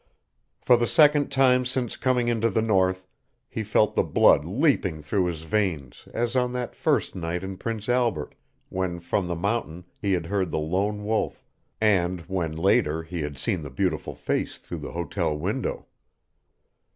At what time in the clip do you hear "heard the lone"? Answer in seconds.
10.25-11.05